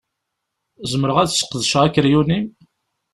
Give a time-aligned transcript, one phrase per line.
[0.91, 2.47] Zemreɣ ad ssqedceɣ akeryun-im?